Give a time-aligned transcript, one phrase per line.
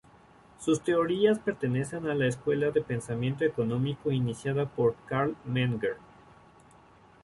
[0.59, 5.95] Sus teorías pertenecen a la escuela de pensamiento económico iniciada por Carl Menger.